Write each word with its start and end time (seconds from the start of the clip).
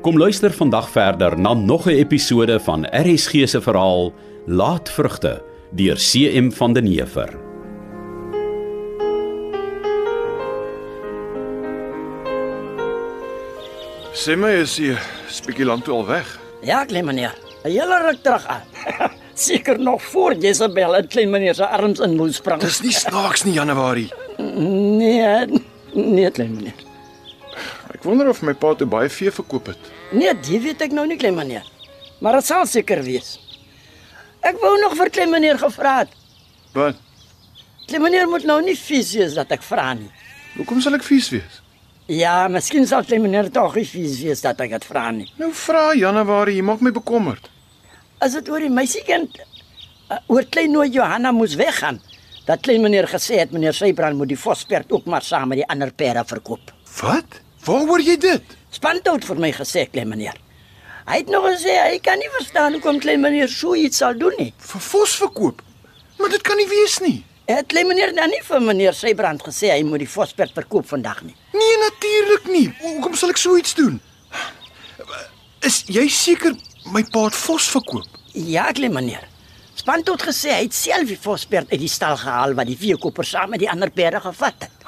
Kom 0.00 0.16
luister 0.16 0.48
vandag 0.48 0.86
verder 0.88 1.34
na 1.36 1.52
nog 1.54 1.84
'n 1.86 2.00
episode 2.00 2.60
van 2.60 2.86
RSG 2.90 3.48
se 3.48 3.60
verhaal 3.60 4.12
Laatvrugte 4.46 5.42
deur 5.70 5.96
CM 5.96 6.50
van 6.50 6.72
den 6.72 6.86
Heever. 6.86 7.28
Sê 14.12 14.36
my 14.36 14.48
is 14.48 14.76
jy 14.76 14.96
spekulant 15.28 15.84
toe 15.84 15.94
al 15.94 16.06
weg? 16.06 16.40
Ja, 16.62 16.84
klein 16.84 17.04
meneer. 17.04 17.34
'n 17.64 17.68
Hele 17.68 18.02
ruk 18.06 18.22
terug 18.22 18.46
aan. 18.46 18.62
Seker 19.34 19.80
nog 19.80 20.02
voor 20.02 20.34
Jezebel 20.34 20.96
en 20.96 21.08
klein 21.08 21.30
meneer 21.30 21.54
se 21.54 21.66
arms 21.66 21.98
in 21.98 22.16
moes 22.16 22.36
sprang. 22.36 22.60
Dis 22.60 22.80
nie 22.80 22.92
snaaks 22.92 23.44
nie 23.44 23.52
Januarie. 23.54 24.12
Nee, 24.36 25.46
nee 25.92 26.30
klein 26.30 26.54
meneer. 26.54 26.89
Ek 28.00 28.06
wonder 28.08 28.30
of 28.32 28.38
my 28.40 28.54
pa 28.56 28.70
toe 28.80 28.86
baie 28.88 29.10
vee 29.12 29.28
verkoop 29.28 29.66
het. 29.68 29.88
Nee, 30.16 30.32
dit 30.32 30.62
weet 30.64 30.80
ek 30.86 30.94
nou 30.96 31.02
nie 31.04 31.18
klein 31.20 31.34
meneer. 31.36 31.66
Maar 32.24 32.38
dit 32.38 32.46
sal 32.48 32.62
seker 32.64 33.02
wees. 33.04 33.34
Ek 34.40 34.56
wou 34.62 34.70
nog 34.80 34.94
vir 34.96 35.10
klein 35.12 35.28
meneer 35.28 35.58
gevra 35.60 35.98
het. 35.98 36.14
Wat? 36.72 36.96
Klein 37.90 38.06
meneer 38.06 38.24
moet 38.30 38.46
nou 38.48 38.56
nie 38.64 38.72
vies 38.78 39.10
wees 39.18 39.36
dat 39.36 39.52
ek 39.52 39.66
vra 39.66 39.90
nie. 39.98 40.08
Hoekom 40.54 40.80
sal 40.80 40.96
ek 40.96 41.04
vies 41.04 41.28
wees? 41.34 41.58
Ja, 42.08 42.46
miskien 42.48 42.88
sal 42.88 43.04
klein 43.04 43.20
meneer 43.26 43.50
tog 43.52 43.76
nie 43.76 43.84
vies 43.84 44.16
wees 44.24 44.40
dat 44.46 44.64
ek 44.64 44.72
dit 44.78 44.88
vra 44.88 45.04
nie. 45.12 45.28
Nou 45.36 45.50
vra 45.66 45.90
Januarie, 45.92 46.56
jy 46.56 46.64
maak 46.70 46.80
my 46.80 46.94
bekommerd. 46.96 47.52
As 48.24 48.32
dit 48.38 48.48
oor 48.48 48.64
die 48.64 48.72
meisiekind 48.72 49.36
uh, 49.44 50.22
oor 50.32 50.48
klein 50.48 50.72
nooit 50.72 50.96
Johanna 50.96 51.34
moes 51.36 51.58
weggaan, 51.60 52.00
dat 52.48 52.64
klein 52.64 52.80
meneer 52.80 53.12
gesê 53.12 53.42
het 53.44 53.52
meneer 53.52 53.76
Sybrand 53.76 54.16
moet 54.16 54.32
die 54.32 54.40
vosperd 54.40 54.88
ook 54.88 55.04
maar 55.04 55.20
saam 55.20 55.52
met 55.52 55.60
die 55.60 55.68
ander 55.68 55.92
perde 55.92 56.24
verkoop. 56.32 56.72
Wat? 57.04 57.42
Waar 57.64 57.86
hoor 57.86 58.00
jy 58.00 58.16
dit? 58.16 58.54
Spantout 58.72 59.24
vir 59.28 59.40
my 59.42 59.50
gesê 59.52 59.84
klein 59.92 60.08
meneer. 60.08 60.36
Hy 61.04 61.18
het 61.20 61.32
nog 61.32 61.44
gesê 61.50 61.74
hy 61.76 61.98
kan 62.04 62.20
nie 62.20 62.30
verstaan 62.38 62.76
hoekom 62.76 63.00
klein 63.02 63.20
meneer 63.20 63.50
so 63.52 63.74
iets 63.76 64.00
sal 64.00 64.16
doen 64.16 64.36
nie. 64.38 64.52
Vir 64.70 64.84
vos 64.86 65.16
verkoop. 65.20 65.60
Maar 66.20 66.32
dit 66.32 66.44
kan 66.46 66.56
nie 66.60 66.68
wees 66.70 66.98
nie. 67.04 67.18
Het 67.50 67.68
klein 67.68 67.88
meneer 67.90 68.14
dan 68.16 68.32
nie 68.32 68.40
vir 68.46 68.62
meneer 68.64 68.96
Sybrand 68.96 69.42
gesê 69.44 69.72
hy 69.74 69.82
moet 69.84 70.04
die 70.04 70.08
vosperd 70.08 70.54
verkoop 70.56 70.88
vandag 70.88 71.20
nie. 71.26 71.36
Nee, 71.52 71.76
natuurlik 71.84 72.48
nie. 72.48 72.66
Hoekom 72.80 73.18
sal 73.18 73.34
ek 73.34 73.42
so 73.42 73.58
iets 73.58 73.76
doen? 73.76 73.98
Is 75.66 75.82
jy 75.92 76.06
seker 76.08 76.56
my 76.94 77.04
pa 77.12 77.26
het 77.26 77.36
vos 77.36 77.68
verkoop? 77.74 78.08
Ja, 78.32 78.70
klein 78.72 78.94
meneer. 78.96 79.26
Spantout 79.76 80.24
gesê 80.24 80.54
hy 80.54 80.64
het 80.64 80.76
self 80.76 81.08
die 81.12 81.20
vosperd 81.20 81.68
uit 81.74 81.80
die 81.82 81.92
stal 81.92 82.16
gehaal 82.20 82.56
wat 82.56 82.68
die 82.70 82.78
veekoper 82.78 83.26
saam 83.26 83.52
met 83.52 83.60
die 83.64 83.68
ander 83.72 83.92
perde 83.92 84.20
gevat 84.24 84.64
het. 84.64 84.79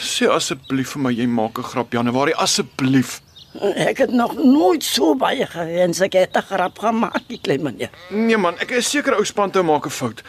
Sê 0.00 0.28
asseblief 0.28 0.92
vir 0.94 1.02
my 1.02 1.12
jy 1.12 1.26
maak 1.26 1.58
'n 1.58 1.62
grap 1.62 1.92
Januarie, 1.92 2.34
asseblief. 2.36 3.20
Ek 3.60 3.98
het 3.98 4.10
nog 4.12 4.34
nooit 4.36 4.82
so 4.84 5.14
baie 5.14 5.46
gewens 5.46 6.00
ek 6.00 6.12
het 6.12 6.36
'n 6.36 6.42
grap 6.42 6.78
gemaak, 6.78 7.22
die 7.28 7.40
klein 7.40 7.62
meneer. 7.62 7.90
Nee 8.10 8.36
man, 8.36 8.54
ek 8.58 8.70
is 8.70 8.90
seker 8.90 9.14
ou 9.14 9.24
Spanto 9.24 9.62
maak 9.62 9.86
'n 9.86 9.90
fout. 9.90 10.22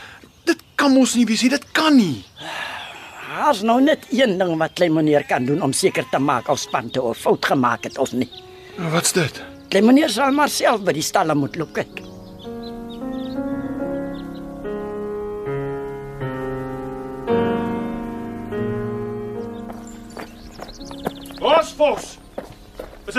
Dit 0.45 0.57
kan 0.75 0.91
mos 0.93 1.15
nie 1.15 1.25
wees 1.25 1.41
nie, 1.41 1.49
dit 1.49 1.71
kan 1.73 1.95
nie. 1.95 2.23
Daar's 3.37 3.61
nou 3.61 3.81
net 3.81 3.99
een 4.11 4.37
ding 4.37 4.57
wat 4.57 4.73
klein 4.73 4.93
meneer 4.93 5.23
kan 5.25 5.45
doen 5.45 5.61
om 5.61 5.73
seker 5.73 6.05
te 6.11 6.19
maak 6.19 6.47
of 6.47 6.59
Spanto 6.59 7.09
'n 7.09 7.13
fout 7.15 7.45
gemaak 7.45 7.83
het 7.83 7.97
of 7.97 8.11
nie. 8.13 8.29
Nou, 8.77 8.91
Wat's 8.91 9.11
dit? 9.11 9.41
Klein 9.69 9.85
meneer 9.85 10.09
sal 10.09 10.31
maar 10.31 10.49
self 10.49 10.81
by 10.81 10.93
die 10.93 11.01
stalle 11.01 11.35
moet 11.35 11.55
loop 11.55 11.73
kyk. 11.73 12.01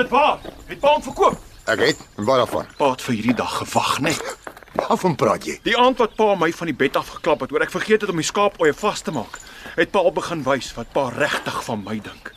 Dit 0.03 0.11
waar? 0.13 0.39
Het 0.67 0.81
pa 0.81 0.95
hom 0.95 1.03
verkoop? 1.03 1.39
Ek 1.69 1.83
het 1.85 2.01
en 2.17 2.25
wat 2.25 2.43
daarvan? 2.43 2.71
Pa 2.78 2.91
het 2.95 3.03
vir 3.05 3.19
hierdie 3.19 3.37
dag 3.37 3.59
gewag, 3.61 3.99
né? 4.05 4.15
Waarvan 4.78 5.17
praat 5.19 5.47
jy? 5.49 5.59
Die 5.67 5.77
aand 5.77 5.99
wat 6.00 6.15
pa 6.17 6.33
my 6.39 6.50
van 6.55 6.71
die 6.71 6.77
bed 6.77 6.97
af 6.97 7.11
geklap 7.19 7.43
het, 7.45 7.53
oor 7.53 7.65
ek 7.67 7.75
vergeet 7.75 8.05
het 8.05 8.12
om 8.12 8.21
die 8.21 8.27
skaapoeie 8.27 8.77
vas 8.78 9.03
te 9.05 9.15
maak, 9.15 9.41
het 9.77 9.93
pa 9.93 10.03
al 10.05 10.15
begin 10.15 10.45
wys 10.47 10.71
wat 10.77 10.93
pa 10.95 11.09
regtig 11.15 11.59
van 11.67 11.83
my 11.84 11.99
dink. 12.05 12.33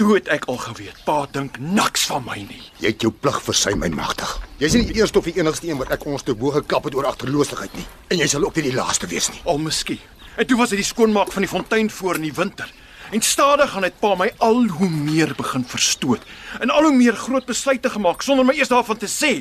Toe 0.00 0.14
het 0.14 0.30
ek 0.32 0.46
al 0.48 0.56
geweet, 0.62 1.02
pa 1.04 1.26
dink 1.34 1.58
niks 1.60 2.06
van 2.08 2.24
my 2.24 2.38
nie. 2.46 2.62
Jy 2.80 2.94
het 2.94 3.04
jou 3.04 3.12
plig 3.12 3.42
versuim, 3.44 3.82
my 3.82 3.90
magtig. 3.92 4.30
Jy's 4.62 4.78
nie 4.78 4.86
die 4.88 5.02
eerste 5.02 5.20
of 5.20 5.28
die 5.28 5.36
enigste 5.36 5.68
een 5.68 5.80
wat 5.82 5.92
ek 5.92 6.06
ons 6.08 6.24
te 6.24 6.34
bo 6.38 6.54
geklap 6.54 6.88
het 6.88 6.96
oor 6.96 7.10
agterloosheid 7.10 7.74
nie. 7.76 7.84
En 8.08 8.22
jy 8.22 8.30
sal 8.30 8.46
ook 8.46 8.56
nie 8.56 8.70
die 8.70 8.76
laaste 8.78 9.10
wees 9.10 9.28
nie. 9.34 9.42
Al 9.44 9.60
miskien. 9.60 10.00
En 10.40 10.48
toe 10.48 10.56
was 10.56 10.72
dit 10.72 10.80
die 10.80 10.88
skoonmaak 10.88 11.32
van 11.34 11.44
die 11.44 11.50
fontein 11.50 11.90
voor 11.92 12.22
in 12.22 12.30
die 12.30 12.36
winter. 12.38 12.72
En 13.12 13.20
stadig 13.20 13.70
gaan 13.70 13.84
het 13.84 13.98
pa 14.00 14.14
my 14.16 14.30
al 14.40 14.62
hoe 14.72 14.88
meer 14.88 15.34
begin 15.36 15.64
verstoot 15.68 16.22
en 16.64 16.70
al 16.72 16.86
hoe 16.86 16.94
meer 16.96 17.12
groot 17.12 17.44
besluite 17.44 17.90
gemaak 17.92 18.22
sonder 18.24 18.46
my 18.48 18.54
eers 18.56 18.70
daarvan 18.72 18.96
te 18.96 19.08
sê 19.10 19.32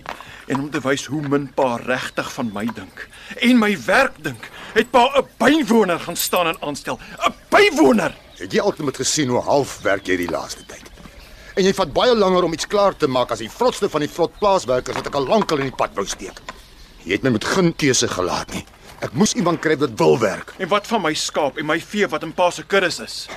en 0.52 0.58
om 0.60 0.66
te 0.74 0.82
wys 0.84 1.06
hoe 1.08 1.22
min 1.24 1.46
pa 1.56 1.78
regtig 1.80 2.34
van 2.36 2.50
my 2.52 2.66
dink 2.68 3.06
en 3.40 3.60
my 3.60 3.70
werk 3.86 4.18
dink. 4.24 4.50
Het 4.74 4.92
pa 4.92 5.06
'n 5.22 5.28
bywoner 5.40 6.00
gaan 6.00 6.16
staan 6.16 6.48
en 6.48 6.58
aanstel. 6.60 7.00
'n 7.00 7.34
Bywoner. 7.50 8.12
Het 8.38 8.52
jy 8.52 8.60
altyd 8.60 8.96
gesien 8.96 9.30
hoe 9.30 9.42
half 9.42 9.80
werk 9.82 10.08
jy 10.08 10.18
die 10.18 10.30
laaste 10.30 10.66
tyd? 10.66 10.92
En 11.56 11.64
jy 11.64 11.74
vat 11.74 11.94
baie 11.94 12.16
langer 12.16 12.44
om 12.44 12.54
iets 12.54 12.68
klaar 12.68 12.98
te 12.98 13.08
maak 13.08 13.32
as 13.32 13.40
die 13.40 13.52
vrotste 13.52 13.90
van 13.90 14.02
die 14.02 14.10
vrot 14.10 14.40
plaaswerkers 14.40 14.96
wat 14.98 15.08
ek 15.08 15.16
al 15.16 15.28
lankal 15.28 15.58
in 15.58 15.70
die 15.70 15.76
pad 15.76 15.96
wou 15.96 16.06
steek. 16.06 16.42
Jy 17.04 17.12
het 17.12 17.24
my 17.24 17.30
met 17.30 17.46
geen 17.46 17.76
keuse 17.76 18.08
gelaat 18.08 18.54
nie. 18.54 18.66
Ek 19.00 19.14
moes 19.14 19.34
iemand 19.34 19.60
kry 19.60 19.78
wat 19.78 19.96
wil 19.96 20.20
werk. 20.20 20.54
En 20.58 20.68
wat 20.68 20.88
van 20.88 21.02
my 21.02 21.14
skaap 21.14 21.58
en 21.58 21.66
my 21.66 21.80
vee 21.80 22.08
wat 22.08 22.24
in 22.24 22.34
pa 22.34 22.52
se 22.52 22.64
kuddes 22.64 23.00
is? 23.00 23.28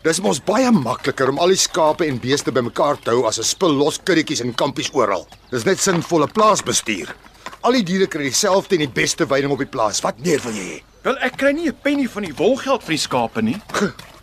Dis 0.00 0.16
mos 0.24 0.38
baie 0.40 0.70
makliker 0.72 1.28
om 1.28 1.38
al 1.44 1.50
die 1.52 1.60
skape 1.60 2.06
en 2.08 2.16
beeste 2.22 2.48
bymekaar 2.56 2.96
te 3.04 3.12
hou 3.12 3.26
as 3.28 3.38
'n 3.38 3.44
spul 3.44 3.74
los 3.76 3.98
kuddeltjies 4.00 4.40
en 4.40 4.54
kampies 4.54 4.88
oral. 4.94 5.26
Dis 5.50 5.66
net 5.66 5.78
sinvolle 5.78 6.26
plaasbestuur. 6.26 7.14
Al 7.60 7.72
die 7.72 7.82
diere 7.82 8.06
kry 8.06 8.22
dieselfde 8.22 8.76
en 8.76 8.80
die 8.80 9.02
beste 9.02 9.26
veiding 9.26 9.52
op 9.52 9.58
die 9.58 9.66
plaas. 9.66 10.00
Wat 10.00 10.18
meer 10.24 10.40
wil 10.40 10.52
jy 10.52 10.64
hê? 10.64 10.82
Wel 11.02 11.18
ek 11.20 11.36
kry 11.36 11.52
nie 11.52 11.68
'n 11.68 11.76
penny 11.82 12.08
van 12.08 12.22
die 12.22 12.32
wolgeld 12.32 12.82
vir 12.82 12.94
die 12.96 13.04
skape 13.06 13.42
nie. 13.42 13.60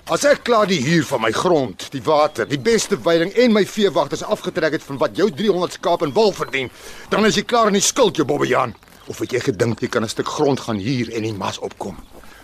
As 0.10 0.26
ek 0.26 0.44
klaar 0.44 0.66
die 0.66 0.82
huur 0.82 1.04
van 1.04 1.22
my 1.22 1.32
grond, 1.32 1.92
die 1.92 2.02
water, 2.02 2.48
die 2.48 2.58
beste 2.58 2.98
veiding 2.98 3.32
en 3.36 3.54
my 3.54 3.66
veewagters 3.66 4.24
afgetrek 4.24 4.72
het 4.72 4.84
van 4.84 4.98
wat 4.98 5.16
jou 5.16 5.30
300 5.30 5.74
skaap 5.74 6.02
en 6.02 6.14
wol 6.14 6.32
verdien, 6.32 6.72
dan 7.10 7.26
is 7.26 7.36
jy 7.36 7.44
klaar 7.44 7.68
in 7.68 7.74
die 7.74 7.82
skuld, 7.82 8.16
jou 8.16 8.26
Bobbejaan. 8.26 8.74
Of 9.08 9.20
het 9.20 9.32
jy 9.32 9.40
gedink 9.40 9.80
jy 9.80 9.90
kan 9.90 10.04
'n 10.04 10.10
stuk 10.10 10.28
grond 10.28 10.60
gaan 10.60 10.80
huur 10.80 11.14
en 11.14 11.22
die 11.22 11.34
mas 11.34 11.60
opkom? 11.60 11.98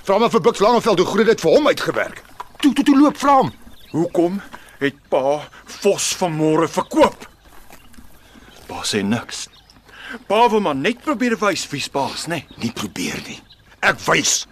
Vra 0.04 0.20
maar 0.20 0.30
vir 0.30 0.42
Bux 0.42 0.60
Langeveld 0.60 1.00
hoe 1.00 1.08
groot 1.08 1.26
dit 1.26 1.42
vir 1.42 1.52
hom 1.52 1.68
uitgewerk. 1.68 2.33
Toe 2.64 2.72
toe 2.74 2.84
toe 2.88 2.96
loop 2.96 3.18
vra 3.20 3.34
hom. 3.42 3.50
Hoekom 3.92 4.38
het 4.80 4.96
pa 5.12 5.50
Vos 5.82 6.06
vanmôre 6.16 6.70
verkoop? 6.72 7.26
Pa 8.70 8.84
sê 8.88 9.02
niks. 9.04 9.50
Pa 10.30 10.46
wil 10.48 10.62
maar 10.64 10.78
net 10.80 11.02
probeer 11.04 11.36
wys 11.42 11.66
wie's 11.74 11.90
baas, 11.92 12.30
né? 12.32 12.46
Nee. 12.48 12.62
Nie 12.64 12.72
probeer 12.72 13.20
nie. 13.28 13.42
Ek 13.84 14.00
wys. 14.06 14.46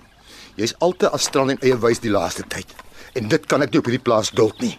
Jy's 0.60 0.74
altyd 0.84 1.16
astral 1.16 1.54
en 1.54 1.62
eie 1.64 1.78
wys 1.80 2.04
die 2.04 2.12
laaste 2.12 2.44
tyd. 2.52 2.74
En 3.16 3.30
dit 3.32 3.46
kan 3.48 3.64
ek 3.64 3.72
nie 3.72 3.80
op 3.80 3.88
hierdie 3.88 4.04
plaas 4.04 4.34
duld 4.36 4.60
nie. 4.60 4.74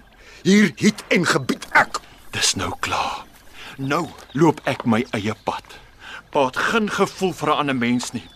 Hier 0.44 0.68
het 0.82 1.00
en 1.16 1.24
gebied 1.24 1.64
ek. 1.72 2.02
Dis 2.36 2.52
nou 2.60 2.74
klaar. 2.84 3.22
Nou 3.78 4.10
loop 4.36 4.60
ek 4.68 4.84
my 4.84 5.00
eie 5.16 5.32
pad. 5.46 5.78
Pa 6.36 6.50
het 6.50 6.60
geen 6.68 6.92
gevoel 6.92 7.32
vir 7.32 7.48
'n 7.48 7.58
ander 7.64 7.76
mens 7.80 8.12
nie. 8.12 8.28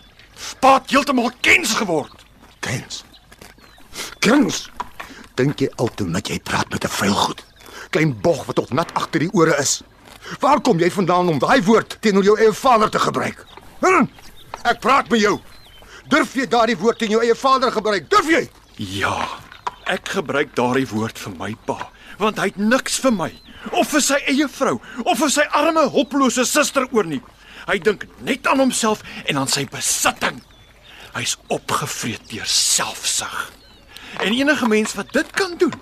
Pa 0.61 0.79
het 0.81 0.91
heeltemal 0.91 1.31
kens 1.41 1.77
geword. 1.77 2.25
Kens. 2.61 3.05
Kens. 4.25 4.71
Dink 5.37 5.61
jy 5.61 5.69
altoe 5.77 6.09
dat 6.15 6.31
jy 6.33 6.39
praat 6.41 6.71
met 6.73 6.85
'n 6.85 6.89
vuilgoed? 6.89 7.45
Klein 7.91 8.21
bog 8.21 8.47
wat 8.47 8.57
tot 8.57 8.73
nat 8.73 8.95
agter 8.95 9.21
die 9.21 9.33
ore 9.33 9.57
is. 9.61 9.83
Waar 10.41 10.61
kom 10.61 10.79
jy 10.79 10.91
vandaan 10.91 11.29
om 11.29 11.39
daai 11.39 11.63
woord 11.63 11.99
teenoor 12.01 12.25
jou 12.25 12.39
eie 12.39 12.53
vader 12.53 12.91
te 12.91 12.99
gebruik? 12.99 13.45
Hm? 13.81 14.07
Ek 14.65 14.81
praat 14.81 15.11
met 15.11 15.21
jou. 15.21 15.41
Durf 16.09 16.35
jy 16.35 16.47
daardie 16.47 16.77
woord 16.77 16.99
teen 16.99 17.11
jou 17.11 17.23
eie 17.23 17.35
vader 17.35 17.73
gebruik? 17.73 18.09
Durf 18.11 18.29
jy? 18.31 18.49
Ja, 18.77 19.29
ek 19.85 20.09
gebruik 20.09 20.55
daardie 20.55 20.87
woord 20.89 21.19
vir 21.19 21.33
my 21.39 21.55
pa, 21.67 21.91
want 22.19 22.39
hy 22.39 22.45
het 22.45 22.57
niks 22.57 22.99
vir 23.01 23.13
my 23.13 23.33
of 23.73 23.89
vir 23.91 24.01
sy 24.01 24.19
eie 24.31 24.49
vrou 24.49 24.81
of 25.05 25.19
vir 25.19 25.31
sy 25.31 25.47
arme 25.51 25.89
hulpelose 25.91 26.45
suster 26.45 26.87
oor 26.93 27.05
nie. 27.05 27.23
Hy 27.67 27.79
dink 27.79 28.07
net 28.23 28.47
aan 28.47 28.59
homself 28.63 29.03
en 29.27 29.37
aan 29.37 29.51
sy 29.51 29.67
besitting. 29.67 30.41
Hy's 31.15 31.37
opgevreet 31.49 32.29
deur 32.31 32.47
selfsug. 32.47 33.66
En 34.17 34.33
enige 34.33 34.69
mens 34.69 34.95
wat 34.95 35.13
dit 35.13 35.31
kan 35.31 35.55
doen, 35.57 35.73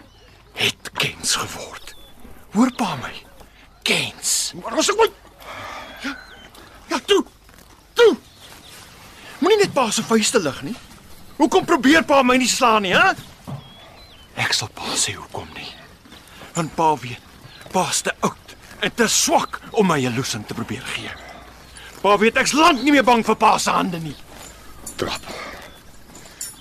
het 0.53 0.91
kens 0.93 1.35
geword. 1.35 1.95
Hoor 2.51 2.73
pa 2.77 2.97
my. 2.97 3.13
Kens. 3.83 4.53
Maar 4.63 4.79
as 4.79 4.91
ek 4.91 4.97
my 4.97 5.11
Ja, 6.89 6.99
toe. 7.07 7.25
Toe. 7.93 8.17
Moenie 9.39 9.59
net 9.59 9.73
pa 9.73 9.91
se 9.91 10.03
vuiste 10.03 10.41
lig 10.41 10.63
nie. 10.63 10.75
Hoekom 11.37 11.65
probeer 11.65 12.05
pa 12.05 12.23
my 12.23 12.37
nie 12.37 12.49
slaan 12.49 12.83
nie, 12.83 12.93
hè? 12.95 13.13
Ek 14.35 14.53
sal 14.53 14.69
pa 14.75 14.95
sê 14.99 15.15
hoekom 15.17 15.49
nie. 15.55 15.71
Want 16.55 16.75
pa 16.75 16.93
weet, 16.97 17.23
pa's 17.73 18.03
te 18.03 18.13
oud 18.21 18.55
en 18.85 18.95
te 18.95 19.09
swak 19.09 19.61
om 19.71 19.87
my 19.87 19.99
'n 20.07 20.15
loosing 20.15 20.47
te 20.47 20.55
probeer 20.55 20.83
gee. 20.95 21.11
Pa 22.03 22.19
weet 22.19 22.37
ek's 22.37 22.53
lank 22.53 22.83
nie 22.83 22.93
meer 22.93 23.05
bang 23.05 23.25
vir 23.27 23.37
pa 23.37 23.59
se 23.59 23.71
hande 23.71 23.99
nie. 23.99 24.17
trap. 24.97 25.23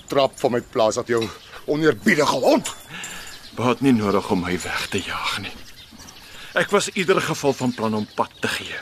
Trap 0.07 0.39
van 0.39 0.51
my 0.51 0.61
plaas 0.61 0.97
af 0.97 1.07
jou 1.07 1.29
oneerbiedige 1.65 2.35
hond. 2.35 2.75
Het 3.55 3.81
nie 3.81 3.93
nodig 3.93 4.29
om 4.29 4.41
my 4.41 4.59
weg 4.61 4.87
te 4.89 5.01
jaag 5.01 5.37
nie. 5.41 5.53
Ek 6.53 6.69
was 6.69 6.89
in 6.89 6.97
ieder 6.97 7.21
geval 7.21 7.53
van 7.53 7.73
plan 7.73 7.93
om 7.93 8.07
pad 8.15 8.29
te 8.41 8.47
gee. 8.47 8.77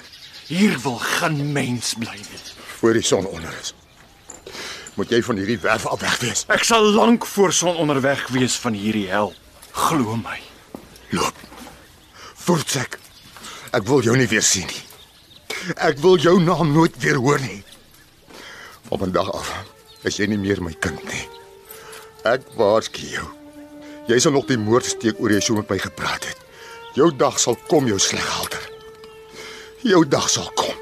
Hier 0.47 0.79
wil 0.83 0.97
geen 0.97 1.51
mens 1.51 1.93
bly 1.93 2.15
nie. 2.15 2.41
Voor 2.79 2.93
die 2.93 3.01
son 3.01 3.25
onder 3.25 3.53
is. 3.61 3.73
Moet 4.95 5.09
jy 5.09 5.21
van 5.23 5.39
hierdie 5.39 5.59
werf 5.59 5.85
af 5.87 5.99
weg 5.99 6.17
wees. 6.19 6.43
Ek 6.51 6.63
sal 6.67 6.83
lank 6.83 7.25
voor 7.25 7.53
son 7.53 7.75
onderweg 7.75 8.27
wees 8.35 8.55
van 8.59 8.75
hierdie 8.75 9.07
hel. 9.07 9.33
Glo 9.71 10.15
my. 10.19 10.39
Loop. 11.15 11.35
Voortsek. 12.43 12.99
Ek 13.71 13.87
wil 13.87 14.03
jou 14.03 14.17
nie 14.19 14.27
weer 14.27 14.43
sien 14.43 14.67
nie. 14.67 14.83
Ek 15.79 15.99
wil 16.03 16.17
jou 16.19 16.35
naam 16.43 16.73
nooit 16.73 16.95
weer 16.99 17.19
hoor 17.21 17.39
nie. 17.39 17.61
Van 18.89 18.99
vandag 19.05 19.31
af 19.31 19.53
is 20.03 20.17
jy 20.19 20.27
nie 20.27 20.41
meer 20.41 20.59
my 20.63 20.73
kind 20.83 21.03
nie. 21.07 21.40
Ek 22.21 22.43
waarsku 22.53 23.01
jou. 23.09 23.25
Jy 24.05 24.19
sal 24.21 24.35
nog 24.35 24.45
die 24.45 24.59
moord 24.61 24.85
steek 24.85 25.17
oor 25.17 25.31
jy 25.33 25.39
so 25.41 25.57
met 25.57 25.71
my 25.73 25.77
gepraat 25.81 26.27
het. 26.29 26.37
Jou 26.93 27.09
dag 27.17 27.39
sal 27.41 27.57
kom, 27.65 27.87
jou 27.89 27.97
sleghalter. 27.97 28.61
Jou 29.81 30.03
dag 30.05 30.29
sal 30.29 30.51
kom. 30.53 30.77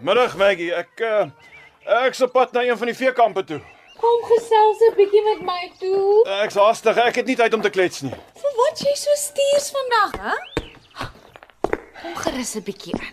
Middag 0.00 0.38
Maggie, 0.40 0.70
ek 0.72 1.02
uh, 1.04 1.26
ek 2.06 2.14
se 2.16 2.24
pad 2.32 2.54
na 2.56 2.62
een 2.64 2.78
van 2.80 2.88
die 2.88 2.96
veekampe 2.96 3.42
toe. 3.44 3.58
Kom 4.08 4.22
gesels 4.24 4.80
'n 4.88 4.94
bietjie 4.96 5.20
met 5.24 5.40
my 5.44 5.64
toe. 5.80 6.24
Ek's 6.40 6.56
haastig, 6.56 6.96
ek 6.96 7.16
het 7.20 7.26
nie 7.28 7.36
tyd 7.36 7.54
om 7.54 7.60
te 7.60 7.70
klets 7.70 8.00
nie. 8.00 8.14
Vir 8.40 8.52
wat 8.56 8.80
jy 8.80 8.94
so 8.96 9.16
stuurs 9.20 9.66
vandag, 9.74 10.12
hè? 10.22 10.34
Kom 12.00 12.14
gerus 12.16 12.54
'n 12.56 12.64
bietjie 12.64 12.94
in. 12.96 13.12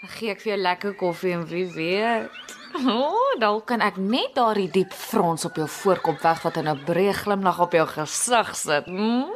Dan 0.00 0.10
gee 0.16 0.30
ek 0.30 0.40
vir 0.40 0.52
jou 0.52 0.60
lekker 0.62 0.94
koffie 0.94 1.32
en 1.32 1.44
wie 1.46 1.66
weet. 1.66 2.30
O, 2.74 2.90
oh, 2.90 3.34
dalk 3.38 3.66
kan 3.66 3.80
ek 3.80 3.96
net 3.96 4.34
daardie 4.34 4.70
diep 4.70 4.92
frons 4.92 5.44
op 5.44 5.56
jou 5.56 5.68
voorkop 5.68 6.18
wegvat 6.22 6.56
en 6.56 6.68
'n 6.68 6.84
breë 6.84 7.12
glimlag 7.12 7.60
op 7.60 7.72
jou 7.72 7.86
gesig 7.86 8.56
sit. 8.56 8.86
Mm? 8.86 9.28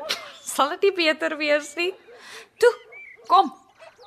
Sal 0.42 0.68
dit 0.70 0.82
nie 0.82 0.94
beter 1.04 1.36
wees 1.36 1.74
nie? 1.76 1.92
Toe, 2.58 2.72
kom. 3.26 3.52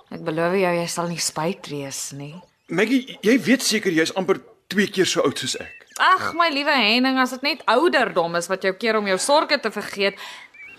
Ek 0.10 0.24
beloof 0.24 0.58
jou 0.58 0.74
jy 0.82 0.88
sal 0.88 1.08
nie 1.08 1.22
spyt 1.22 1.68
wees 1.70 2.12
nie. 2.12 2.42
Maggie, 2.68 3.18
jy 3.22 3.38
weet 3.40 3.62
seker 3.62 3.92
jy's 3.92 4.16
amper 4.16 4.42
2 4.68 4.88
keer 4.88 5.06
so 5.06 5.22
oud 5.22 5.38
soos 5.38 5.56
ek. 5.56 5.81
Ag 6.02 6.32
my 6.34 6.48
liewe 6.50 6.74
Henning, 6.74 7.20
as 7.22 7.30
dit 7.36 7.44
net 7.46 7.60
ouderdom 7.70 8.34
is 8.40 8.48
wat 8.50 8.64
jou 8.66 8.72
keer 8.74 8.98
om 8.98 9.06
jou 9.06 9.20
sorges 9.22 9.62
te 9.62 9.70
vergeet, 9.70 10.18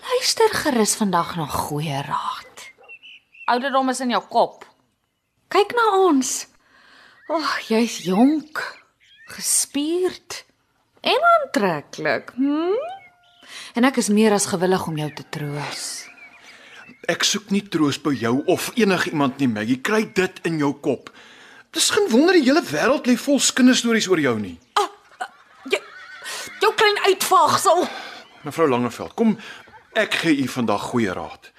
luister 0.03 0.51
gerus 0.51 0.97
vandag 0.99 1.37
na 1.39 1.45
goeie 1.47 2.01
raad. 2.03 2.63
Ouderdom 3.53 3.91
is 3.93 4.01
in 4.03 4.11
jou 4.11 4.19
kop. 4.27 4.65
Kyk 5.47 5.71
na 5.77 5.85
ons. 6.09 6.31
Ag, 7.29 7.37
oh, 7.37 7.53
jy's 7.69 8.01
jonk, 8.03 8.59
gespierd 9.31 10.41
en 11.07 11.27
aantreklik. 11.29 12.35
Hm? 12.35 12.75
En 13.79 13.87
ek 13.87 14.01
is 14.03 14.11
meer 14.11 14.35
as 14.35 14.49
gewillig 14.51 14.83
om 14.91 14.99
jou 14.99 15.07
te 15.15 15.23
troos. 15.31 15.85
Ek 17.07 17.23
soek 17.23 17.47
nie 17.55 17.63
troos 17.71 17.95
by 18.03 18.11
jou 18.11 18.41
of 18.51 18.73
enigiemand 18.75 19.39
nie, 19.39 19.47
Maggie. 19.47 19.79
Kry 19.79 20.03
dit 20.19 20.43
in 20.51 20.59
jou 20.59 20.73
kop. 20.83 21.13
Dis 21.71 21.93
geen 21.95 22.11
wonder 22.11 22.35
die 22.35 22.43
hele 22.43 22.63
wêreld 22.67 23.07
lê 23.07 23.15
vol 23.15 23.39
kinderstories 23.39 24.11
oor 24.11 24.19
jou 24.19 24.35
nie. 24.43 24.57
Jy 24.59 24.63
jou 26.59 26.73
klein 26.75 26.99
uitvaagsel. 27.05 27.87
Mevrou 28.43 28.69
Langeveld, 28.69 29.13
kom 29.13 29.37
ek 29.93 30.13
gee 30.23 30.43
u 30.43 30.47
vandag 30.47 30.81
goeie 30.91 31.13
raad. 31.13 31.51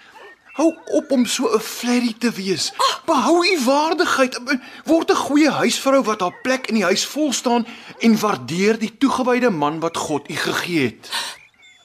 Hou 0.55 0.69
op 0.95 1.11
om 1.11 1.27
so 1.27 1.51
'n 1.51 1.61
flerry 1.61 2.15
te 2.19 2.31
wees. 2.31 2.73
Behou 3.07 3.47
u 3.47 3.65
waardigheid. 3.65 4.41
Word 4.85 5.11
'n 5.11 5.17
goeie 5.17 5.51
huisvrou 5.51 6.03
wat 6.03 6.21
haar 6.21 6.41
plek 6.43 6.67
in 6.67 6.75
die 6.75 6.85
huis 6.85 7.07
vol 7.07 7.33
staan 7.33 7.67
en 7.99 8.21
waardeer 8.21 8.79
die 8.79 8.99
toegewyde 8.99 9.51
man 9.51 9.81
wat 9.81 9.97
God 9.97 10.31
u 10.31 10.35
gegee 10.35 10.85
het. 10.85 11.11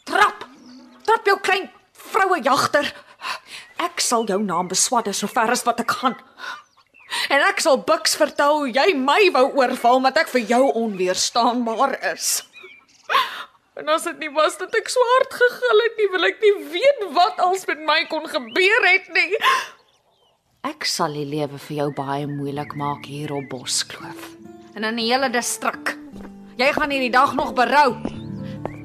Trap. 0.03 0.47
Trap 1.03 1.25
jou 1.25 1.39
klein 1.39 1.71
vroue 1.93 2.41
jagter. 2.43 2.93
Ek 3.77 3.99
sal 3.99 4.25
jou 4.25 4.43
naam 4.43 4.67
beswadder 4.67 5.13
so 5.13 5.27
ver 5.27 5.49
as 5.49 5.63
wat 5.63 5.79
ek 5.79 5.91
gaan. 5.91 6.17
En 7.29 7.41
ek 7.41 7.59
sal 7.59 7.77
Bux 7.77 8.15
vertel 8.15 8.67
jy 8.67 8.93
my 8.97 9.31
wou 9.31 9.47
oorval 9.55 9.95
omdat 9.95 10.17
ek 10.17 10.27
vir 10.27 10.41
jou 10.41 10.71
onweerstaanbaar 10.73 11.97
is. 12.13 12.43
En 13.79 13.87
as 13.87 14.03
dit 14.03 14.17
nie 14.19 14.31
was 14.35 14.57
dat 14.59 14.73
ek 14.75 14.89
so 14.91 15.03
hard 15.13 15.35
gegil 15.39 15.81
het 15.85 15.99
nie, 16.01 16.07
wil 16.11 16.27
ek 16.27 16.41
nie 16.43 16.55
weet 16.73 17.03
wat 17.15 17.37
als 17.39 17.63
met 17.69 17.79
my 17.87 18.01
kon 18.11 18.25
gebeur 18.27 18.87
het 18.89 19.07
nie. 19.15 19.39
Ek 20.67 20.83
sal 20.83 21.15
die 21.15 21.23
lewe 21.23 21.55
vir 21.69 21.77
jou 21.77 21.87
baie 21.95 22.27
moeilik 22.27 22.75
maak 22.75 23.07
hier 23.07 23.31
op 23.31 23.47
Boskloof. 23.53 24.33
En 24.75 24.83
in 24.83 24.99
die 24.99 25.07
hele 25.07 25.31
distrik. 25.31 25.95
Jy 26.59 26.73
gaan 26.75 26.91
hierdie 26.91 27.13
dag 27.13 27.31
nog 27.39 27.55
berou. 27.55 27.95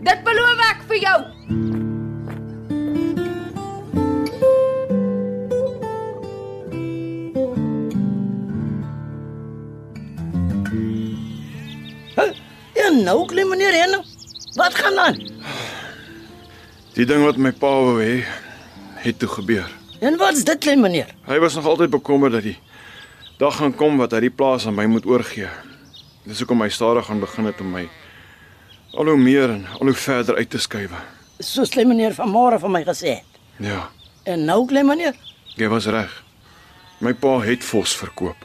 Dit 0.07 0.23
beloof 0.23 0.63
ek 0.71 0.87
vir 0.93 1.03
jou. 1.03 1.19
En 12.85 13.01
nou 13.03 13.25
klim 13.27 13.49
meneer 13.51 13.75
Henning. 13.83 14.14
Wat 14.55 14.75
gaan 14.75 14.99
aan? 14.99 15.19
Die 16.95 17.05
ding 17.07 17.25
wat 17.27 17.37
my 17.43 17.51
pa 17.53 17.71
wou 17.83 17.97
hê, 18.03 18.21
het 19.03 19.19
toe 19.19 19.29
gebeur. 19.29 19.67
En 20.01 20.17
wat's 20.21 20.45
dit 20.47 20.59
klein 20.63 20.81
meneer? 20.81 21.11
Hy 21.27 21.39
was 21.43 21.55
nog 21.59 21.67
altyd 21.67 21.91
bekommerd 21.91 22.33
dat 22.37 22.43
die 22.47 22.59
dag 23.39 23.57
gaan 23.57 23.75
kom 23.75 23.97
wat 23.99 24.13
hy 24.15 24.21
die 24.29 24.31
plaas 24.31 24.67
aan 24.67 24.77
my 24.79 24.85
moet 24.87 25.07
oorgee. 25.11 25.49
Dis 26.25 26.39
hoekom 26.45 26.63
hy 26.63 26.69
stadig 26.73 27.07
gaan 27.09 27.21
begin 27.21 27.49
het 27.51 27.61
om 27.61 27.73
my 27.75 27.89
al 28.95 29.11
hoe 29.11 29.19
meer 29.19 29.51
en 29.51 29.65
al 29.81 29.91
hoe 29.91 29.97
verder 29.99 30.37
uit 30.39 30.51
te 30.51 30.59
skuif. 30.63 30.93
Soos 31.43 31.73
klein 31.75 31.89
meneer 31.91 32.15
vanmôre 32.15 32.61
vir 32.63 32.71
my 32.71 32.85
gesê 32.87 33.17
het. 33.19 33.41
Ja, 33.59 33.89
En 34.25 34.45
nou 34.49 34.63
klein 34.67 34.87
meneer? 34.87 35.15
jy 35.57 35.69
was 35.69 35.87
reg. 35.87 36.13
My 36.99 37.13
pa 37.15 37.41
het 37.45 37.65
vos 37.65 37.93
verkoop. 37.97 38.37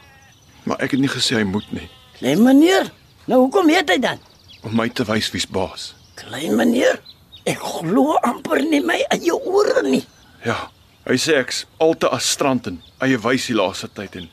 Maar 0.64 0.82
ek 0.84 0.90
het 0.90 1.00
nie 1.00 1.08
gesê 1.08 1.36
hy 1.38 1.44
moet 1.48 1.70
nie 1.72 1.86
Klein 2.18 2.42
meneer. 2.42 2.90
Nou 3.24 3.40
hoekom 3.46 3.66
weet 3.66 3.88
hy 3.88 3.98
dan? 3.98 4.18
om 4.62 4.74
my 4.76 4.88
te 4.92 5.04
wys 5.08 5.30
wie's 5.32 5.46
baas. 5.48 5.94
Klein 6.20 6.56
meneer, 6.58 7.00
ek 7.48 7.60
glo 7.60 8.16
amper 8.26 8.60
nie 8.64 8.82
my 8.84 8.98
eie 9.14 9.34
ore 9.34 9.82
nie. 9.86 10.02
Ja, 10.44 10.68
hy 11.08 11.16
sê 11.20 11.38
ek's 11.40 11.64
al 11.80 11.96
te 12.00 12.10
astrant 12.12 12.68
en 12.68 12.80
eie 13.04 13.18
wys 13.24 13.48
die 13.50 13.56
laaste 13.56 13.88
tyd 13.96 14.16
en 14.20 14.28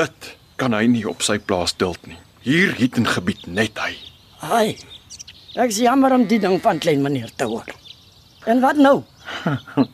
dit 0.00 0.30
kan 0.60 0.76
hy 0.76 0.86
nie 0.90 1.06
op 1.08 1.24
sy 1.26 1.38
plaas 1.38 1.74
duld 1.74 2.06
nie. 2.06 2.18
Hier 2.46 2.74
het 2.78 2.98
'n 2.98 3.06
gebied 3.06 3.46
net 3.46 3.78
hy. 3.78 3.92
Ai. 4.40 4.76
Ek 5.56 5.72
sien 5.72 5.84
jammer 5.84 6.12
om 6.14 6.26
die 6.26 6.38
ding 6.38 6.60
van 6.62 6.78
klein 6.78 7.02
meneer 7.02 7.30
te 7.36 7.44
hoor. 7.44 7.66
En 8.46 8.60
wat 8.60 8.76
nou? 8.76 9.02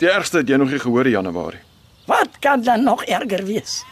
Die 0.00 0.08
ergste 0.08 0.40
het 0.40 0.48
jy 0.48 0.56
nog 0.56 0.70
nie 0.72 0.80
gehoor 0.80 1.04
in 1.06 1.12
Januarie. 1.12 1.60
Wat 2.08 2.38
kan 2.40 2.62
dan 2.62 2.84
nog 2.84 3.04
erger 3.04 3.44
wees? 3.44 3.82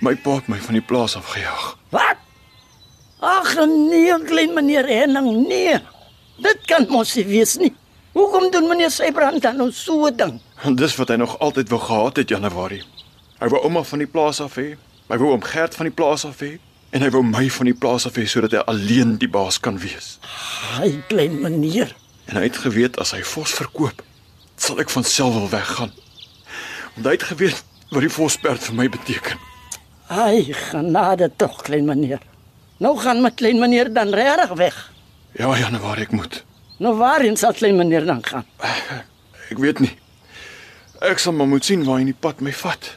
My 0.00 0.14
pa 0.16 0.38
het 0.38 0.48
my 0.48 0.56
van 0.64 0.78
die 0.78 0.82
plaas 0.82 1.16
afgejaag. 1.16 1.76
Wat? 1.92 2.19
Ag 3.20 3.52
nee, 3.66 4.24
klein 4.24 4.54
meneer 4.56 4.86
Henning, 4.88 5.46
nee. 5.48 5.76
Dit 6.40 6.64
kan 6.64 6.86
mos 6.88 7.14
nie 7.18 7.26
wees 7.28 7.58
nie. 7.60 7.74
Hoekom 8.16 8.48
doen 8.50 8.68
meneer 8.68 8.90
Sybrand 8.90 9.42
dan 9.42 9.56
nou 9.56 9.70
so 9.72 10.06
'n 10.06 10.16
ding? 10.16 10.40
En 10.64 10.74
dis 10.74 10.96
wat 10.96 11.08
hy 11.08 11.16
nog 11.16 11.38
altyd 11.38 11.68
wou 11.68 11.80
gehad 11.80 12.16
het 12.16 12.28
Januarie. 12.28 12.82
Hy 13.38 13.48
wou 13.48 13.62
ouma 13.62 13.82
van 13.82 13.98
die 13.98 14.06
plaas 14.06 14.40
af 14.40 14.56
hê. 14.56 14.76
Hy 15.08 15.16
wou 15.18 15.30
oom 15.32 15.42
Gert 15.44 15.74
van 15.74 15.86
die 15.86 15.94
plaas 15.94 16.24
af 16.24 16.40
hê 16.40 16.58
en 16.90 17.02
hy 17.02 17.10
wou 17.10 17.22
my 17.22 17.50
van 17.50 17.66
die 17.66 17.74
plaas 17.74 18.06
af 18.06 18.16
hê 18.16 18.24
sodat 18.26 18.52
hy 18.52 18.62
alleen 18.66 19.18
die 19.18 19.28
baas 19.28 19.60
kan 19.60 19.78
wees. 19.78 20.18
Ai, 20.80 21.02
klein 21.08 21.40
meneer. 21.40 21.94
En 22.26 22.36
hy 22.36 22.42
het 22.42 22.56
geweet 22.56 22.98
as 22.98 23.10
hy 23.10 23.22
vos 23.22 23.52
verkoop, 23.52 24.02
sal 24.56 24.80
ek 24.80 24.90
van 24.90 25.04
self 25.04 25.34
wil 25.34 25.48
weggaan. 25.48 25.92
Want 26.94 27.06
hy 27.06 27.12
het 27.12 27.22
geweet 27.22 27.64
wat 27.90 28.00
die 28.00 28.12
vosperd 28.12 28.62
vir 28.62 28.74
my 28.74 28.88
beteken. 28.88 29.38
Ai, 30.08 30.52
genade 30.52 31.30
tog, 31.36 31.62
klein 31.62 31.84
meneer. 31.84 32.20
Nou 32.80 32.94
gaan 32.96 33.20
my 33.20 33.28
klein 33.36 33.58
meneer 33.60 33.90
dan 33.92 34.08
regtig 34.16 34.52
weg. 34.56 34.76
Ja, 35.36 35.50
Januarie 35.58 36.06
ek 36.08 36.12
moet. 36.16 36.38
Nou 36.80 36.94
waarheen 36.96 37.36
sal 37.36 37.52
klein 37.52 37.76
meneer 37.76 38.06
dan 38.08 38.22
gaan? 38.24 38.46
Ek 39.50 39.58
weet 39.60 39.82
nie. 39.84 39.92
Ek 41.04 41.20
sal 41.20 41.34
maar 41.36 41.48
moet 41.50 41.64
sien 41.64 41.84
waar 41.84 42.00
hy 42.00 42.06
die 42.08 42.16
pad 42.16 42.40
my 42.40 42.52
vat. 42.56 42.88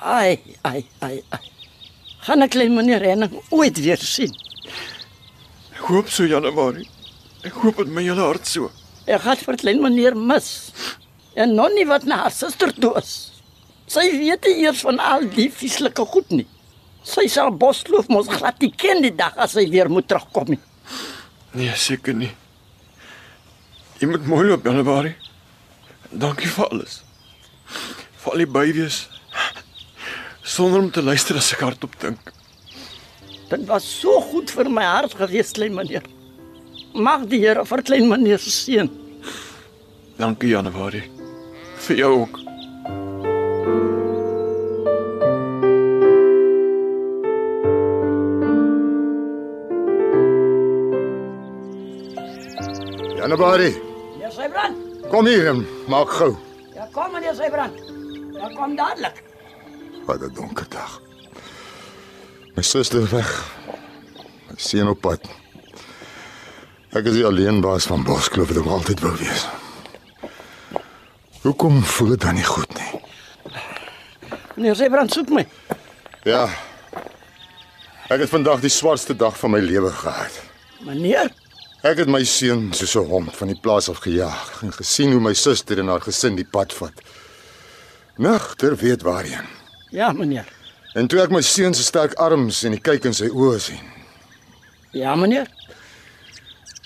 Ai, 0.00 0.38
ai, 0.64 0.86
ai, 1.04 1.18
ai. 1.36 1.40
Gaan 2.24 2.44
ek 2.46 2.54
klein 2.54 2.72
meneer 2.76 3.04
Henning 3.04 3.34
ooit 3.52 3.76
weer 3.84 4.00
sien? 4.00 4.32
Ek 5.76 5.84
hoop 5.90 6.08
so 6.08 6.24
Januarie. 6.24 6.88
Ek 7.44 7.60
hoop 7.60 7.82
dit 7.82 7.92
my 7.92 8.06
hele 8.06 8.24
hart 8.24 8.48
so. 8.48 8.70
Ek 9.04 9.20
gaan 9.26 9.40
vir 9.42 9.60
klein 9.60 9.82
meneer 9.84 10.16
mis. 10.16 10.48
En 11.36 11.52
nonnie 11.60 11.84
wat 11.88 12.08
na 12.08 12.22
haar 12.24 12.32
suster 12.32 12.72
toe 12.72 12.94
is. 13.02 13.12
Sy 13.90 14.06
weet 14.16 14.48
nie 14.48 14.64
eers 14.64 14.80
van 14.86 15.00
al 15.02 15.28
die 15.36 15.50
vieslike 15.52 16.08
goed 16.14 16.32
nie. 16.32 16.48
Sy 17.06 17.26
sal 17.32 17.52
Bosloof 17.56 18.10
mos 18.12 18.28
glad 18.28 18.60
nie 18.60 18.72
ken 18.76 19.00
die 19.04 19.14
dag 19.16 19.36
as 19.40 19.54
sy 19.56 19.66
weer 19.72 19.88
moet 19.88 20.08
terugkom 20.10 20.52
nie. 20.54 20.60
Nee, 21.56 21.72
seker 21.76 22.14
nie. 22.14 22.30
Jy 24.00 24.08
moet 24.10 24.26
mooi 24.28 24.44
loop 24.48 24.64
Januarie. 24.64 25.16
Dankie 26.10 26.48
vir 26.50 26.68
alles. 26.70 27.00
Vir 28.20 28.34
al 28.34 28.44
die 28.44 28.50
bywees. 28.58 29.00
Sonder 30.44 30.80
om 30.84 30.90
te 30.92 31.02
luister 31.04 31.38
as 31.38 31.52
ek 31.54 31.64
hardop 31.66 31.96
dink. 32.02 32.32
Dit 33.50 33.66
was 33.68 33.86
so 33.86 34.20
goed 34.30 34.50
vir 34.54 34.70
my 34.70 34.86
hart 34.86 35.16
gewees, 35.18 35.52
klein 35.56 35.74
meneer. 35.74 36.04
Mag 36.94 37.26
die 37.30 37.42
Here 37.42 37.64
vir 37.66 37.82
klein 37.86 38.08
meneer 38.10 38.42
seën. 38.42 38.90
Dankie 40.20 40.52
Januarie. 40.54 41.06
Vir 41.86 42.04
jou 42.04 42.12
ook. 42.22 42.39
Januarie, 53.20 53.74
Ja, 54.20 54.30
Sybrand. 54.30 54.76
kom 55.10 55.26
hier 55.26 55.48
en 55.48 55.66
maak 55.88 56.10
gou. 56.10 56.36
Ja, 56.74 56.88
kom 56.92 57.12
meneer 57.12 57.34
Sybrand. 57.34 57.76
Ja, 58.32 58.48
kom 58.56 58.76
dadelik. 58.76 59.22
Wat 60.06 60.20
'n 60.22 60.32
donker 60.34 60.66
dag. 60.68 61.00
My 62.56 62.62
suster 62.62 63.04
weg. 63.10 63.44
My 64.48 64.54
seun 64.56 64.88
op 64.88 65.00
pad. 65.00 65.20
Ek 66.92 67.04
is 67.06 67.24
alleen 67.24 67.60
baas 67.60 67.84
van 67.86 68.02
Boskloof 68.02 68.48
wat 68.48 68.56
ek 68.56 68.66
altyd 68.70 69.00
wou 69.00 69.16
wees. 69.16 69.46
Hoekom 71.42 71.82
voel 71.82 72.08
dit 72.08 72.20
dan 72.20 72.34
nie 72.34 72.44
goed 72.44 72.74
nie? 72.74 73.00
Meneer 74.56 74.74
Sybrand 74.76 75.12
soek 75.12 75.28
my. 75.28 75.46
Ja. 76.24 76.48
Ek 78.08 78.20
het 78.20 78.28
vandag 78.28 78.60
die 78.60 78.70
swartste 78.70 79.14
dag 79.16 79.38
van 79.38 79.50
my 79.50 79.58
lewe 79.60 79.90
gehad. 79.90 80.40
Meneer, 80.80 81.30
Ek 81.80 81.96
het 82.02 82.10
my 82.12 82.20
seun 82.28 82.72
soos 82.76 82.94
'n 82.96 83.06
hond 83.08 83.36
van 83.36 83.48
die 83.48 83.56
plaas 83.60 83.88
af 83.88 83.98
gejaag 84.04 84.62
en 84.62 84.72
gesien 84.72 85.12
hoe 85.12 85.20
my 85.20 85.32
suster 85.34 85.78
en 85.78 85.88
haar 85.88 86.00
gesin 86.00 86.36
die 86.36 86.44
pad 86.44 86.72
vat. 86.72 86.92
Nagter 88.18 88.76
weet 88.76 89.02
waarheen. 89.02 89.46
ja 89.90 90.12
meneer. 90.12 90.46
En 90.94 91.06
toe 91.06 91.20
ek 91.22 91.30
my 91.30 91.40
seun 91.40 91.74
se 91.74 91.82
sterk 91.82 92.14
arms 92.14 92.62
en 92.64 92.70
die 92.72 92.80
kyk 92.80 93.04
in 93.04 93.14
sy 93.14 93.28
oë 93.28 93.58
sien, 93.60 93.80
Ja 94.92 95.14
meneer. 95.16 95.46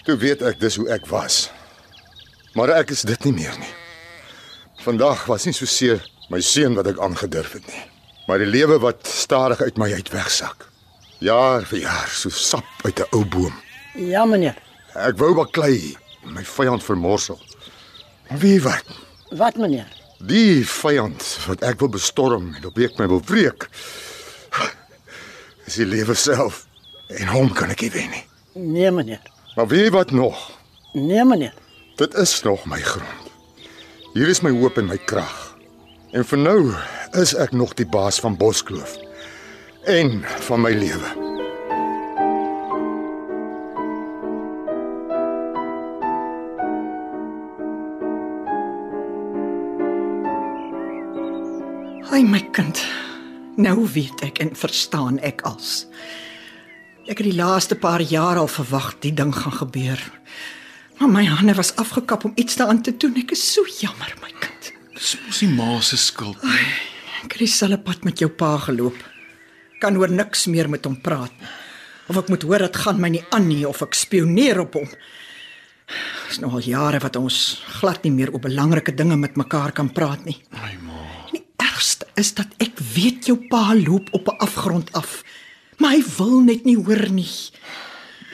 toe 0.05 0.17
weet 0.17 0.43
ek 0.43 0.61
dis 0.61 0.77
hoe 0.77 0.89
ek 0.91 1.07
was. 1.07 1.51
Maar 2.55 2.69
ek 2.69 2.91
is 2.91 3.03
dit 3.03 3.25
nie 3.25 3.33
meer 3.33 3.59
nie. 3.59 3.75
Vandag 4.85 5.25
was 5.27 5.45
nie 5.45 5.53
so 5.55 5.65
seer 5.65 6.01
my 6.31 6.41
seun 6.41 6.75
wat 6.75 6.87
ek 6.87 6.99
aangedurf 6.99 7.53
het 7.53 7.67
nie, 7.67 7.83
maar 8.29 8.39
die 8.39 8.47
lewe 8.47 8.79
wat 8.79 9.07
stadig 9.07 9.61
uit 9.61 9.77
my 9.79 9.93
uit 9.93 10.09
wegsak. 10.11 10.69
Jaar 11.19 11.63
vir 11.65 11.79
jaar 11.79 12.09
so 12.09 12.29
sap 12.31 12.65
uit 12.85 12.99
'n 13.01 13.07
ou 13.13 13.25
boom. 13.25 13.55
Ja 13.95 14.25
meneer. 14.25 14.55
Ek 14.95 15.17
wou 15.19 15.33
baklei, 15.35 15.97
my 16.31 16.45
vyand 16.47 16.85
vermorsel. 16.87 17.39
Maar 18.29 18.39
wie 18.39 18.61
wat? 18.63 18.87
Wat 19.35 19.57
meneer? 19.59 19.89
Die 20.23 20.63
vyand 20.63 21.25
wat 21.49 21.65
ek 21.67 21.81
wil 21.83 21.91
bestorm 21.97 22.53
en 22.55 22.69
op 22.69 22.79
wie 22.79 22.87
ek 22.87 23.01
my 23.01 23.09
wil 23.11 23.23
wreek. 23.27 23.67
Is 25.67 25.81
die 25.81 25.89
lewe 25.89 26.15
self. 26.15 26.63
En 27.19 27.27
hom 27.33 27.51
kan 27.57 27.73
ek 27.75 27.83
nie 27.83 27.91
wen 27.97 28.15
nie. 28.15 28.23
Nee 28.55 28.93
meneer. 28.95 29.23
Maar 29.57 29.75
jy 29.75 29.91
wat 29.91 30.15
nog? 30.15 30.39
Nee 30.95 31.25
meneer. 31.27 31.55
Dit 31.99 32.15
is 32.15 32.37
nog 32.47 32.63
my 32.71 32.79
grond. 32.81 33.33
Hier 34.15 34.31
is 34.31 34.45
my 34.47 34.55
hoop 34.55 34.79
en 34.79 34.87
my 34.93 34.99
krag. 35.11 35.57
En 36.15 36.23
vir 36.23 36.39
nou 36.39 36.59
is 37.19 37.35
ek 37.35 37.51
nog 37.51 37.75
die 37.75 37.87
baas 37.87 38.23
van 38.23 38.39
Boskloof 38.39 38.95
en 39.91 40.23
van 40.47 40.63
my 40.63 40.71
lewe. 40.71 41.34
Ai 52.15 52.23
my 52.23 52.39
kind. 52.55 52.79
Nou 53.59 53.89
weet 53.91 54.21
ek 54.23 54.39
en 54.39 54.53
verstaan 54.55 55.17
ek 55.27 55.41
als. 55.49 55.89
Ek 57.11 57.19
het 57.19 57.27
die 57.27 57.35
laaste 57.35 57.75
paar 57.75 58.05
jaar 58.07 58.39
al 58.39 58.47
verwag 58.47 58.93
die 59.03 59.11
ding 59.11 59.33
gaan 59.35 59.57
gebeur. 59.57 59.99
Maar 61.01 61.11
my 61.11 61.25
hande 61.27 61.57
was 61.59 61.73
afgekap 61.75 62.23
om 62.29 62.37
iets 62.39 62.55
daaraan 62.61 62.85
te 62.87 62.95
doen. 62.95 63.19
Ek 63.19 63.35
is 63.35 63.43
so 63.43 63.67
jammer, 63.81 64.15
my 64.23 64.31
kind. 64.39 64.71
Dis 64.95 65.17
mos 65.25 65.43
nie 65.43 65.51
ma 65.57 65.81
se 65.83 65.99
skuld 65.99 66.39
nie. 66.47 66.71
Ek 67.25 67.35
het 67.35 67.43
dieselfde 67.43 67.81
pad 67.83 68.07
met 68.07 68.23
jou 68.23 68.31
pa 68.31 68.53
geloop. 68.63 69.03
Kan 69.83 69.99
oor 69.99 70.15
niks 70.15 70.47
meer 70.47 70.71
met 70.71 70.87
hom 70.87 70.95
praat 71.03 71.35
nie. 71.35 71.51
Of 72.15 72.23
ek 72.23 72.31
moet 72.31 72.47
hoor 72.47 72.69
dit 72.69 72.83
gaan 72.85 73.03
my 73.03 73.11
nie 73.11 73.25
aan 73.35 73.51
nie 73.51 73.65
of 73.67 73.83
ek 73.83 73.99
spioneer 73.99 74.63
op 74.63 74.79
hom. 74.79 74.87
Dis 76.29 76.39
nou 76.39 76.55
al 76.55 76.63
jare 76.63 77.03
wat 77.03 77.19
ons 77.19 77.59
glad 77.81 78.07
nie 78.07 78.15
meer 78.15 78.31
oor 78.31 78.47
belangrike 78.47 78.95
dinge 78.95 79.19
met 79.19 79.35
mekaar 79.41 79.75
kan 79.75 79.91
praat 79.91 80.23
nie. 80.31 80.39
Ai 80.63 80.77
ma. 80.79 81.01
En 81.33 81.41
die 81.41 81.47
ergste 81.59 82.04
is 82.21 82.35
dat 82.35 82.51
ek 82.63 82.79
weet 82.95 83.27
jou 83.27 83.37
pa 83.51 83.75
loop 83.75 84.09
op 84.13 84.29
'n 84.29 84.39
afgrond 84.39 84.93
af. 84.93 85.23
Maar 85.79 85.91
hy 85.91 86.03
wil 86.17 86.41
net 86.41 86.65
nie 86.65 86.77
hoor 86.77 87.11
nie. 87.11 87.31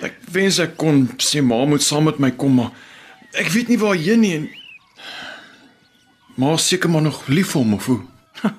Ek 0.03 0.17
wens 0.33 0.59
ek 0.59 0.77
kon 0.77 1.09
sê 1.17 1.43
ma 1.43 1.65
moet 1.65 1.83
saam 1.83 2.05
met 2.05 2.19
my 2.19 2.31
kom, 2.31 2.55
maar 2.55 2.73
ek 3.33 3.49
weet 3.49 3.69
nie 3.69 3.79
waarheen 3.79 4.21
nie. 4.21 4.35
En... 4.35 4.49
Ma 6.37 6.55
is 6.55 6.69
seker 6.69 6.91
maar 6.91 7.03
nog 7.03 7.27
lief 7.29 7.51
vir 7.53 7.61
hom 7.61 7.75
of 7.75 7.87
hoe? 7.87 8.01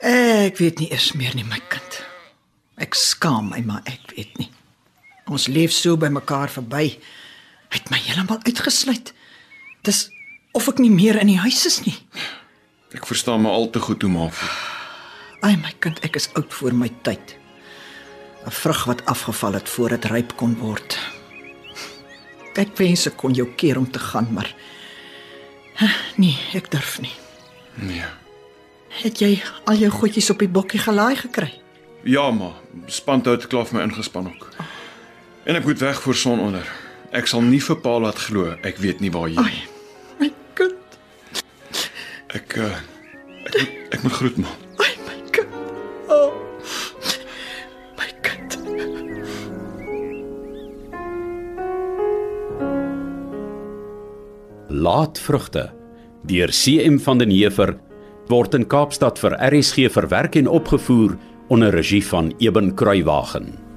Ek 0.00 0.56
weet 0.56 0.78
nie 0.78 0.90
eens 0.90 1.12
meer 1.12 1.34
nie, 1.34 1.44
my 1.44 1.58
kind. 1.68 1.98
Ek 2.78 2.94
skaam 2.94 3.50
my, 3.50 3.60
maar 3.66 3.82
ek 3.84 4.14
weet 4.14 4.38
nie. 4.38 4.48
Ons 5.26 5.48
leef 5.50 5.74
so 5.74 5.98
by 6.00 6.08
mekaar 6.08 6.48
verby. 6.48 6.94
Hy 7.68 7.76
het 7.76 7.90
my 7.90 7.98
heeltemal 8.00 8.38
uitgesluit. 8.46 9.12
Dis 9.84 10.06
of 10.56 10.70
ek 10.70 10.78
nie 10.80 10.92
meer 10.94 11.18
in 11.20 11.32
die 11.34 11.40
huis 11.42 11.66
is 11.66 11.80
nie. 11.84 11.96
Ek 12.96 13.06
verstaan 13.06 13.40
maar 13.40 13.52
al 13.52 13.70
te 13.70 13.80
goed 13.80 14.02
hoe 14.02 14.10
ma 14.10 14.28
voel. 14.28 14.56
Ai 15.44 15.56
my 15.60 15.72
kind, 15.78 16.00
ek 16.02 16.16
is 16.16 16.30
oud 16.34 16.54
voor 16.54 16.74
my 16.74 16.88
tyd. 17.02 17.36
'n 18.46 18.50
Vrug 18.50 18.84
wat 18.84 19.04
afgeval 19.04 19.52
het 19.52 19.68
voor 19.68 19.88
dit 19.88 20.04
ryp 20.04 20.36
kon 20.36 20.56
word. 20.58 20.98
Ek 22.54 22.76
wens 22.76 23.06
ek 23.06 23.16
kon 23.16 23.34
jou 23.34 23.46
keer 23.56 23.78
om 23.78 23.90
te 23.90 23.98
gaan, 23.98 24.32
maar 24.32 24.54
nee, 26.16 26.38
ek 26.54 26.70
durf 26.70 27.00
nie. 27.00 27.14
Nee. 27.74 28.08
Het 28.88 29.20
jy 29.20 29.42
al 29.64 29.74
jou 29.74 29.90
goedjies 29.90 30.30
op 30.30 30.38
die 30.38 30.48
bokkie 30.48 30.80
gelaai 30.80 31.16
gekry? 31.16 31.52
Ja, 32.02 32.30
ma, 32.30 32.54
spanhou 32.86 33.36
het 33.36 33.46
klaar 33.46 33.66
vir 33.66 33.78
my 33.78 33.82
ingespan 33.84 34.26
ook. 34.26 34.48
En 35.44 35.54
ek 35.54 35.64
moet 35.64 35.78
weg 35.78 36.02
voor 36.02 36.14
sononder. 36.14 36.66
Ek 37.12 37.26
sal 37.26 37.42
nie 37.42 37.60
vir 37.60 37.76
pa 37.76 37.98
laat 37.98 38.18
glo 38.18 38.56
ek 38.62 38.78
weet 38.78 39.00
nie 39.00 39.10
waarheen 39.10 39.44
nie. 39.44 39.44
My 39.44 39.50
kind, 39.50 39.77
Ek 42.36 42.58
uh, 42.60 42.74
ek 43.48 43.54
moet, 43.56 43.76
ek 43.96 44.02
moet 44.04 44.12
groet 44.12 44.38
ma. 44.42 44.50
ai 44.84 44.90
my 45.06 45.14
kind. 45.32 45.54
Oh. 46.12 46.34
My 47.96 48.08
kind. 48.20 48.58
Laatvrugte 54.68 55.70
deur 56.28 56.52
CM 56.52 56.98
van 57.00 57.24
den 57.24 57.32
Heever 57.32 57.78
word 58.28 58.58
in 58.58 58.68
Kaapstad 58.68 59.16
vir 59.24 59.32
RSG 59.48 59.88
verwerk 59.96 60.36
en 60.36 60.52
opgevoer 60.52 61.16
onder 61.48 61.72
regie 61.72 62.04
van 62.04 62.34
Eben 62.44 62.74
Kruiwagen. 62.76 63.67